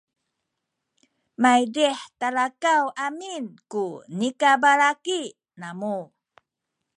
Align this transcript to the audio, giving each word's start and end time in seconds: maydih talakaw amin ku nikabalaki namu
maydih 1.41 1.99
talakaw 2.19 2.83
amin 3.05 3.45
ku 3.71 3.85
nikabalaki 4.17 5.21
namu 5.59 5.97